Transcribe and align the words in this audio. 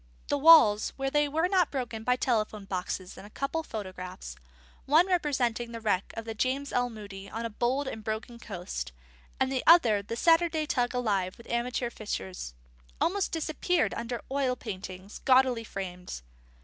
The 0.29 0.37
walls, 0.39 0.93
where 0.97 1.11
they 1.11 1.27
were 1.27 1.47
not 1.47 1.69
broken 1.69 2.03
by 2.03 2.15
telephone 2.15 2.65
boxes 2.65 3.19
and 3.19 3.27
a 3.27 3.29
couple 3.29 3.61
of 3.61 3.67
photographs 3.67 4.35
one 4.87 5.05
representing 5.05 5.71
the 5.73 5.79
wreck 5.79 6.11
of 6.17 6.25
the 6.25 6.33
James 6.33 6.73
L. 6.73 6.89
Moody 6.89 7.29
on 7.29 7.45
a 7.45 7.51
bold 7.51 7.87
and 7.87 8.03
broken 8.03 8.39
coast, 8.39 8.91
the 9.39 9.63
other 9.67 10.01
the 10.01 10.15
Saturday 10.15 10.65
tug 10.65 10.95
alive 10.95 11.37
with 11.37 11.47
amateur 11.51 11.91
fishers 11.91 12.55
almost 12.99 13.31
disappeared 13.31 13.93
under 13.93 14.23
oil 14.31 14.55
paintings 14.55 15.19
gaudily 15.23 15.63
framed. 15.63 16.23